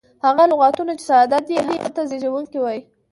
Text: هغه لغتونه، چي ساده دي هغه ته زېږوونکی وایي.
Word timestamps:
هغه 0.25 0.43
لغتونه، 0.51 0.91
چي 0.99 1.03
ساده 1.09 1.39
دي 1.47 1.55
هغه 1.67 1.89
ته 1.95 2.01
زېږوونکی 2.09 2.59
وایي. 2.61 2.81